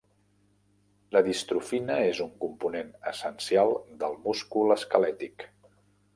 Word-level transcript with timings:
La 1.15 1.21
distrofina 1.27 1.97
és 2.13 2.21
un 2.25 2.31
component 2.47 2.91
essencial 3.13 3.75
del 4.01 4.19
múscul 4.27 4.77
esquelètic. 4.79 5.49